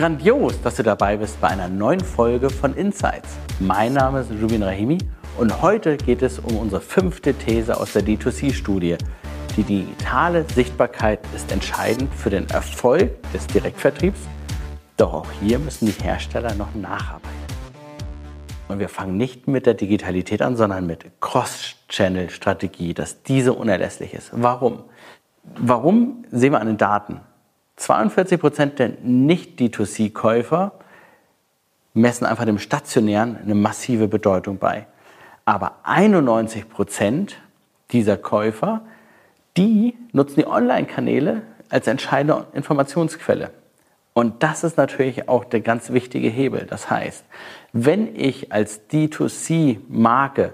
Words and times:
Grandios, 0.00 0.58
dass 0.62 0.76
du 0.76 0.82
dabei 0.82 1.18
bist 1.18 1.38
bei 1.42 1.48
einer 1.48 1.68
neuen 1.68 2.00
Folge 2.00 2.48
von 2.48 2.72
Insights. 2.72 3.36
Mein 3.58 3.92
Name 3.92 4.20
ist 4.20 4.30
Rubin 4.30 4.62
Rahimi 4.62 4.96
und 5.36 5.60
heute 5.60 5.98
geht 5.98 6.22
es 6.22 6.38
um 6.38 6.56
unsere 6.56 6.80
fünfte 6.80 7.34
These 7.34 7.78
aus 7.78 7.92
der 7.92 8.04
D2C-Studie. 8.04 8.96
Die 9.58 9.62
digitale 9.62 10.46
Sichtbarkeit 10.54 11.20
ist 11.36 11.52
entscheidend 11.52 12.14
für 12.14 12.30
den 12.30 12.48
Erfolg 12.48 13.10
des 13.34 13.46
Direktvertriebs, 13.48 14.20
doch 14.96 15.12
auch 15.12 15.30
hier 15.42 15.58
müssen 15.58 15.84
die 15.84 16.02
Hersteller 16.02 16.54
noch 16.54 16.74
nacharbeiten. 16.74 17.28
Und 18.68 18.78
wir 18.78 18.88
fangen 18.88 19.18
nicht 19.18 19.48
mit 19.48 19.66
der 19.66 19.74
Digitalität 19.74 20.40
an, 20.40 20.56
sondern 20.56 20.86
mit 20.86 21.20
Cross-Channel-Strategie, 21.20 22.94
dass 22.94 23.22
diese 23.22 23.52
unerlässlich 23.52 24.14
ist. 24.14 24.30
Warum? 24.32 24.84
Warum 25.58 26.24
sehen 26.30 26.54
wir 26.54 26.60
an 26.62 26.68
den 26.68 26.78
Daten? 26.78 27.20
42 27.80 28.38
Prozent 28.38 28.78
der 28.78 28.90
Nicht-D2C-Käufer 29.02 30.72
messen 31.94 32.26
einfach 32.26 32.44
dem 32.44 32.58
Stationären 32.58 33.38
eine 33.42 33.54
massive 33.54 34.06
Bedeutung 34.06 34.58
bei. 34.58 34.86
Aber 35.46 35.76
91 35.84 36.68
Prozent 36.68 37.40
dieser 37.90 38.18
Käufer, 38.18 38.82
die 39.56 39.96
nutzen 40.12 40.40
die 40.40 40.46
Online-Kanäle 40.46 41.40
als 41.70 41.86
entscheidende 41.86 42.46
Informationsquelle. 42.52 43.50
Und 44.12 44.42
das 44.42 44.62
ist 44.62 44.76
natürlich 44.76 45.30
auch 45.30 45.44
der 45.44 45.60
ganz 45.60 45.90
wichtige 45.90 46.28
Hebel. 46.28 46.66
Das 46.68 46.90
heißt, 46.90 47.24
wenn 47.72 48.14
ich 48.14 48.52
als 48.52 48.90
D2C-Marke 48.90 50.52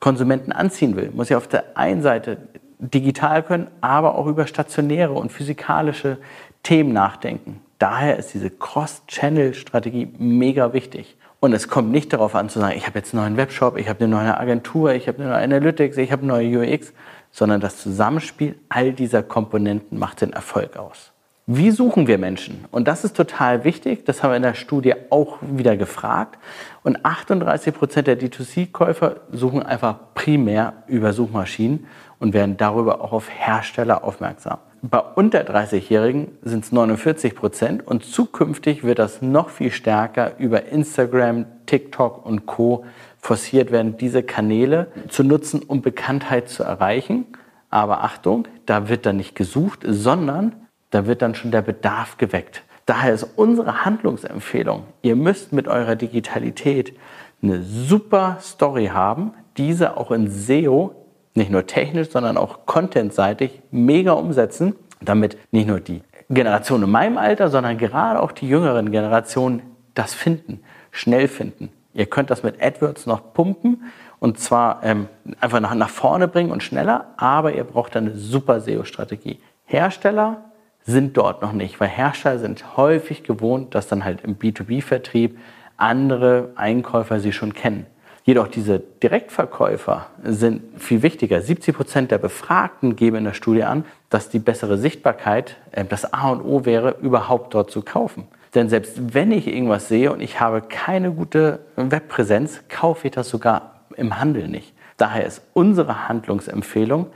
Konsumenten 0.00 0.50
anziehen 0.50 0.96
will, 0.96 1.12
muss 1.14 1.30
ich 1.30 1.36
auf 1.36 1.46
der 1.46 1.76
einen 1.76 2.02
Seite 2.02 2.38
digital 2.78 3.42
können, 3.42 3.68
aber 3.80 4.16
auch 4.16 4.26
über 4.26 4.46
stationäre 4.46 5.12
und 5.12 5.30
physikalische 5.30 6.18
Themen 6.66 6.92
nachdenken. 6.92 7.60
Daher 7.78 8.16
ist 8.16 8.34
diese 8.34 8.50
Cross-Channel-Strategie 8.50 10.12
mega 10.18 10.72
wichtig. 10.72 11.16
Und 11.38 11.52
es 11.52 11.68
kommt 11.68 11.92
nicht 11.92 12.12
darauf 12.12 12.34
an 12.34 12.48
zu 12.48 12.58
sagen, 12.58 12.76
ich 12.76 12.88
habe 12.88 12.98
jetzt 12.98 13.14
einen 13.14 13.22
neuen 13.22 13.36
Webshop, 13.36 13.76
ich 13.76 13.88
habe 13.88 14.04
eine 14.04 14.08
neue 14.08 14.36
Agentur, 14.36 14.92
ich 14.92 15.06
habe 15.06 15.22
eine 15.22 15.30
neue 15.30 15.42
Analytics, 15.44 15.96
ich 15.96 16.10
habe 16.10 16.22
eine 16.22 16.32
neue 16.32 16.74
UX, 16.74 16.92
sondern 17.30 17.60
das 17.60 17.76
Zusammenspiel 17.80 18.58
all 18.68 18.92
dieser 18.92 19.22
Komponenten 19.22 19.96
macht 19.96 20.22
den 20.22 20.32
Erfolg 20.32 20.76
aus. 20.76 21.12
Wie 21.48 21.70
suchen 21.70 22.08
wir 22.08 22.18
Menschen? 22.18 22.64
Und 22.72 22.88
das 22.88 23.04
ist 23.04 23.16
total 23.16 23.62
wichtig. 23.62 24.04
Das 24.04 24.24
haben 24.24 24.32
wir 24.32 24.36
in 24.36 24.42
der 24.42 24.54
Studie 24.54 24.94
auch 25.10 25.38
wieder 25.40 25.76
gefragt. 25.76 26.40
Und 26.82 27.04
38 27.04 27.72
Prozent 27.72 28.08
der 28.08 28.18
D2C-Käufer 28.18 29.20
suchen 29.30 29.62
einfach 29.62 29.96
primär 30.16 30.82
über 30.88 31.12
Suchmaschinen 31.12 31.86
und 32.18 32.34
werden 32.34 32.56
darüber 32.56 33.00
auch 33.00 33.12
auf 33.12 33.30
Hersteller 33.30 34.02
aufmerksam. 34.02 34.58
Bei 34.82 34.98
unter 34.98 35.42
30-Jährigen 35.42 36.36
sind 36.42 36.64
es 36.64 36.72
49 36.72 37.36
Prozent 37.36 37.86
und 37.86 38.04
zukünftig 38.04 38.82
wird 38.82 38.98
das 38.98 39.22
noch 39.22 39.50
viel 39.50 39.70
stärker 39.70 40.32
über 40.38 40.66
Instagram, 40.66 41.46
TikTok 41.66 42.26
und 42.26 42.46
Co. 42.46 42.84
forciert 43.18 43.70
werden, 43.70 43.96
diese 43.96 44.24
Kanäle 44.24 44.88
zu 45.08 45.22
nutzen, 45.22 45.62
um 45.62 45.80
Bekanntheit 45.80 46.48
zu 46.48 46.64
erreichen. 46.64 47.24
Aber 47.70 48.02
Achtung, 48.02 48.48
da 48.64 48.88
wird 48.88 49.06
dann 49.06 49.18
nicht 49.18 49.36
gesucht, 49.36 49.84
sondern 49.86 50.65
da 50.90 51.06
wird 51.06 51.22
dann 51.22 51.34
schon 51.34 51.50
der 51.50 51.62
Bedarf 51.62 52.18
geweckt. 52.18 52.62
Daher 52.86 53.14
ist 53.14 53.24
unsere 53.36 53.84
Handlungsempfehlung, 53.84 54.84
ihr 55.02 55.16
müsst 55.16 55.52
mit 55.52 55.66
eurer 55.66 55.96
Digitalität 55.96 56.96
eine 57.42 57.62
super 57.62 58.38
Story 58.40 58.86
haben, 58.86 59.32
diese 59.56 59.96
auch 59.96 60.10
in 60.10 60.30
SEO 60.30 60.94
nicht 61.34 61.50
nur 61.50 61.66
technisch, 61.66 62.10
sondern 62.10 62.36
auch 62.36 62.66
contentseitig 62.66 63.60
mega 63.70 64.12
umsetzen, 64.12 64.74
damit 65.00 65.36
nicht 65.52 65.68
nur 65.68 65.80
die 65.80 66.02
Generation 66.30 66.82
in 66.82 66.90
meinem 66.90 67.18
Alter, 67.18 67.48
sondern 67.48 67.78
gerade 67.78 68.20
auch 68.20 68.32
die 68.32 68.48
jüngeren 68.48 68.90
Generationen 68.90 69.62
das 69.94 70.14
finden, 70.14 70.62
schnell 70.90 71.28
finden. 71.28 71.70
Ihr 71.92 72.06
könnt 72.06 72.30
das 72.30 72.42
mit 72.42 72.62
AdWords 72.62 73.06
noch 73.06 73.32
pumpen 73.32 73.84
und 74.18 74.38
zwar 74.38 74.82
ähm, 74.82 75.08
einfach 75.40 75.60
nach, 75.60 75.74
nach 75.74 75.90
vorne 75.90 76.28
bringen 76.28 76.50
und 76.50 76.62
schneller, 76.62 77.12
aber 77.16 77.54
ihr 77.54 77.64
braucht 77.64 77.94
dann 77.94 78.06
eine 78.06 78.16
super 78.16 78.60
SEO-Strategie. 78.60 79.38
Hersteller 79.64 80.44
sind 80.86 81.16
dort 81.16 81.42
noch 81.42 81.52
nicht, 81.52 81.80
weil 81.80 81.88
Hersteller 81.88 82.38
sind 82.38 82.76
häufig 82.76 83.24
gewohnt, 83.24 83.74
dass 83.74 83.88
dann 83.88 84.04
halt 84.04 84.22
im 84.22 84.36
B2B-Vertrieb 84.36 85.38
andere 85.76 86.50
Einkäufer 86.54 87.20
sie 87.20 87.32
schon 87.32 87.52
kennen. 87.54 87.86
Jedoch 88.24 88.48
diese 88.48 88.80
Direktverkäufer 88.80 90.06
sind 90.24 90.62
viel 90.80 91.02
wichtiger. 91.02 91.40
70 91.40 91.76
Prozent 91.76 92.10
der 92.10 92.18
Befragten 92.18 92.96
geben 92.96 93.18
in 93.18 93.24
der 93.24 93.34
Studie 93.34 93.62
an, 93.62 93.84
dass 94.10 94.28
die 94.28 94.40
bessere 94.40 94.78
Sichtbarkeit 94.78 95.56
äh, 95.70 95.84
das 95.84 96.12
A 96.12 96.30
und 96.30 96.42
O 96.42 96.64
wäre, 96.64 96.96
überhaupt 97.00 97.54
dort 97.54 97.70
zu 97.70 97.82
kaufen. 97.82 98.26
Denn 98.54 98.68
selbst 98.68 99.14
wenn 99.14 99.30
ich 99.30 99.46
irgendwas 99.46 99.88
sehe 99.88 100.12
und 100.12 100.20
ich 100.20 100.40
habe 100.40 100.60
keine 100.62 101.12
gute 101.12 101.60
Webpräsenz, 101.76 102.62
kaufe 102.68 103.08
ich 103.08 103.12
das 103.12 103.28
sogar 103.28 103.82
im 103.96 104.18
Handel 104.18 104.48
nicht. 104.48 104.72
Daher 104.96 105.26
ist 105.26 105.42
unsere 105.52 106.08
Handlungsempfehlung, 106.08 107.06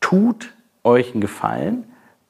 tut 0.00 0.54
euch 0.84 1.12
einen 1.12 1.20
Gefallen, 1.20 1.84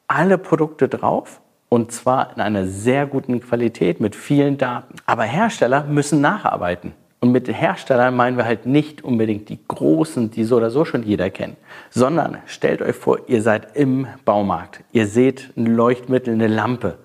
alle 0.09 0.39
Produkte 0.39 0.89
drauf 0.89 1.41
und 1.69 1.93
zwar 1.93 2.33
in 2.35 2.41
einer 2.41 2.67
sehr 2.67 3.07
guten 3.07 3.41
Qualität 3.41 4.01
mit 4.01 4.15
vielen 4.15 4.59
Daten. 4.59 4.95
Aber 5.07 5.25
Hersteller 5.25 5.85
müssen 5.85 6.21
nacharbeiten. 6.21 6.93
Und 7.19 7.33
mit 7.33 7.49
Herstellern 7.49 8.15
meinen 8.15 8.37
wir 8.37 8.45
halt 8.45 8.67
nicht 8.67 9.03
unbedingt 9.03 9.49
die 9.49 9.59
großen, 9.67 10.31
die 10.31 10.45
so 10.45 10.59
oder 10.59 10.71
so 10.71 10.85
schon 10.85 11.03
jeder 11.03 11.31
kennt, 11.31 11.57
sondern 11.91 12.39
stellt 12.47 12.83
euch 12.83 12.95
vor, 12.95 13.21
ihr 13.27 13.43
seid 13.43 13.75
im 13.75 14.07
Baumarkt. 14.25 14.85
Ihr 14.93 15.07
seht 15.07 15.51
ein 15.57 15.67
Leuchtmittel, 15.67 16.35
eine 16.35 16.47
Lampe 16.47 16.99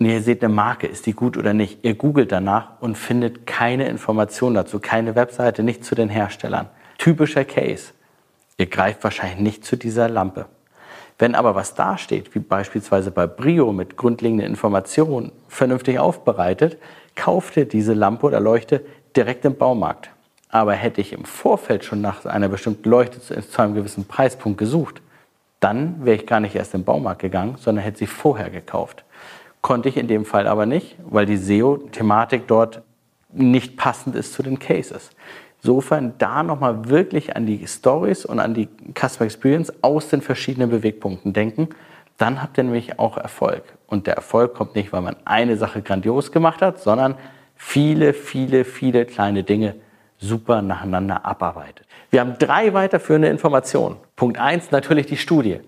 und 0.00 0.06
ihr 0.06 0.20
seht 0.22 0.42
eine 0.42 0.52
Marke, 0.52 0.88
ist 0.88 1.06
die 1.06 1.12
gut 1.12 1.36
oder 1.36 1.54
nicht. 1.54 1.84
Ihr 1.84 1.94
googelt 1.94 2.32
danach 2.32 2.80
und 2.80 2.98
findet 2.98 3.46
keine 3.46 3.88
Information 3.88 4.54
dazu, 4.54 4.80
keine 4.80 5.14
Webseite, 5.14 5.62
nicht 5.62 5.84
zu 5.84 5.94
den 5.94 6.08
Herstellern. 6.08 6.68
Typischer 6.98 7.44
Case. 7.44 7.92
Ihr 8.56 8.66
greift 8.66 9.04
wahrscheinlich 9.04 9.38
nicht 9.38 9.64
zu 9.64 9.76
dieser 9.76 10.08
Lampe. 10.08 10.46
Wenn 11.18 11.34
aber 11.34 11.54
was 11.54 11.74
dasteht, 11.74 12.34
wie 12.34 12.40
beispielsweise 12.40 13.10
bei 13.10 13.26
Brio 13.26 13.72
mit 13.72 13.96
grundlegenden 13.96 14.46
Informationen, 14.46 15.32
vernünftig 15.48 15.98
aufbereitet, 15.98 16.78
kauft 17.14 17.56
ihr 17.56 17.66
diese 17.66 17.94
Lampe 17.94 18.26
oder 18.26 18.40
Leuchte 18.40 18.84
direkt 19.16 19.44
im 19.44 19.56
Baumarkt. 19.56 20.10
Aber 20.48 20.74
hätte 20.74 21.00
ich 21.00 21.12
im 21.12 21.24
Vorfeld 21.24 21.84
schon 21.84 22.00
nach 22.00 22.24
einer 22.26 22.48
bestimmten 22.48 22.88
Leuchte 22.88 23.20
zu 23.20 23.62
einem 23.62 23.74
gewissen 23.74 24.04
Preispunkt 24.04 24.58
gesucht, 24.58 25.00
dann 25.60 26.04
wäre 26.04 26.16
ich 26.16 26.26
gar 26.26 26.40
nicht 26.40 26.56
erst 26.56 26.74
im 26.74 26.84
Baumarkt 26.84 27.20
gegangen, 27.20 27.56
sondern 27.58 27.84
hätte 27.84 27.98
sie 27.98 28.06
vorher 28.06 28.50
gekauft. 28.50 29.04
Konnte 29.60 29.88
ich 29.88 29.96
in 29.96 30.08
dem 30.08 30.24
Fall 30.24 30.48
aber 30.48 30.66
nicht, 30.66 30.96
weil 31.04 31.24
die 31.24 31.36
SEO-Thematik 31.36 32.48
dort 32.48 32.82
nicht 33.32 33.76
passend 33.76 34.16
ist 34.16 34.32
zu 34.32 34.42
den 34.42 34.58
Cases. 34.58 35.10
Insofern 35.62 36.14
da 36.18 36.42
nochmal 36.42 36.88
wirklich 36.88 37.36
an 37.36 37.46
die 37.46 37.64
Stories 37.68 38.24
und 38.24 38.40
an 38.40 38.52
die 38.52 38.68
Customer 38.98 39.26
Experience 39.26 39.72
aus 39.80 40.08
den 40.08 40.20
verschiedenen 40.20 40.70
Bewegpunkten 40.70 41.32
denken. 41.32 41.68
Dann 42.18 42.42
habt 42.42 42.58
ihr 42.58 42.64
nämlich 42.64 42.98
auch 42.98 43.16
Erfolg. 43.16 43.62
Und 43.86 44.08
der 44.08 44.14
Erfolg 44.14 44.54
kommt 44.54 44.74
nicht, 44.74 44.92
weil 44.92 45.02
man 45.02 45.14
eine 45.24 45.56
Sache 45.56 45.80
grandios 45.80 46.32
gemacht 46.32 46.62
hat, 46.62 46.80
sondern 46.80 47.14
viele, 47.54 48.12
viele, 48.12 48.64
viele 48.64 49.04
kleine 49.06 49.44
Dinge 49.44 49.76
super 50.18 50.62
nacheinander 50.62 51.24
abarbeitet. 51.24 51.86
Wir 52.10 52.20
haben 52.20 52.36
drei 52.38 52.74
weiterführende 52.74 53.28
Informationen. 53.28 53.96
Punkt 54.16 54.38
eins 54.38 54.72
natürlich 54.72 55.06
die 55.06 55.16
Studie. 55.16 55.60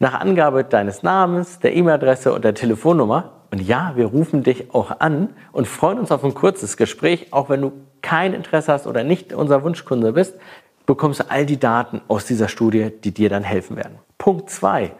Nach 0.00 0.20
Angabe 0.20 0.64
deines 0.64 1.04
Namens, 1.04 1.60
der 1.60 1.74
E-Mail-Adresse 1.74 2.32
und 2.32 2.44
der 2.44 2.54
Telefonnummer. 2.54 3.32
Und 3.56 3.62
ja, 3.62 3.92
wir 3.96 4.04
rufen 4.04 4.42
dich 4.42 4.74
auch 4.74 5.00
an 5.00 5.30
und 5.50 5.66
freuen 5.66 5.98
uns 5.98 6.12
auf 6.12 6.22
ein 6.22 6.34
kurzes 6.34 6.76
Gespräch, 6.76 7.28
auch 7.30 7.48
wenn 7.48 7.62
du 7.62 7.72
kein 8.02 8.34
Interesse 8.34 8.70
hast 8.70 8.86
oder 8.86 9.02
nicht 9.02 9.32
unser 9.32 9.64
Wunschkunde 9.64 10.12
bist, 10.12 10.34
bekommst 10.84 11.20
du 11.20 11.30
all 11.30 11.46
die 11.46 11.58
Daten 11.58 12.02
aus 12.06 12.26
dieser 12.26 12.48
Studie, 12.48 12.90
die 13.02 13.12
dir 13.12 13.30
dann 13.30 13.42
helfen 13.42 13.78
werden. 13.78 13.98
Punkt 14.18 14.50
zwei: 14.50 14.92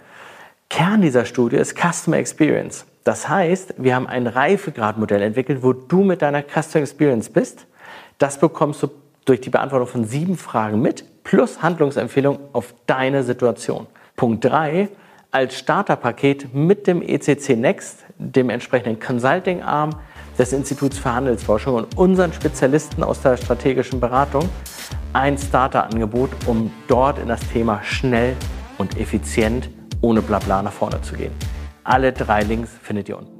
Kern 0.70 1.02
dieser 1.02 1.26
Studie 1.26 1.56
ist 1.56 1.76
Customer 1.76 2.16
Experience. 2.16 2.86
Das 3.04 3.28
heißt, 3.28 3.74
wir 3.76 3.94
haben 3.94 4.06
ein 4.06 4.26
Reifegradmodell 4.26 5.20
entwickelt, 5.20 5.62
wo 5.62 5.74
du 5.74 6.02
mit 6.02 6.22
deiner 6.22 6.42
Customer 6.42 6.80
Experience 6.80 7.28
bist. 7.28 7.66
Das 8.16 8.40
bekommst 8.40 8.82
du 8.82 8.88
durch 9.26 9.42
die 9.42 9.50
Beantwortung 9.50 9.86
von 9.86 10.04
sieben 10.04 10.38
Fragen 10.38 10.80
mit, 10.80 11.04
plus 11.24 11.60
Handlungsempfehlung 11.60 12.38
auf 12.54 12.74
deine 12.86 13.22
Situation. 13.22 13.86
Punkt 14.16 14.46
3, 14.46 14.88
als 15.36 15.58
Starterpaket 15.58 16.54
mit 16.54 16.86
dem 16.86 17.02
ECC 17.02 17.58
Next, 17.58 18.06
dem 18.16 18.48
entsprechenden 18.48 18.98
Consulting-Arm 18.98 19.90
des 20.38 20.54
Instituts 20.54 20.96
für 20.96 21.12
Handelsforschung 21.12 21.74
und 21.74 21.98
unseren 21.98 22.32
Spezialisten 22.32 23.02
aus 23.04 23.20
der 23.20 23.36
strategischen 23.36 24.00
Beratung, 24.00 24.48
ein 25.12 25.36
Starterangebot, 25.36 26.30
um 26.46 26.70
dort 26.88 27.18
in 27.18 27.28
das 27.28 27.40
Thema 27.52 27.82
schnell 27.82 28.34
und 28.78 28.98
effizient 28.98 29.68
ohne 30.00 30.22
Blabla 30.22 30.62
nach 30.62 30.72
vorne 30.72 31.02
zu 31.02 31.14
gehen. 31.14 31.32
Alle 31.84 32.14
drei 32.14 32.40
Links 32.42 32.70
findet 32.82 33.10
ihr 33.10 33.18
unten. 33.18 33.35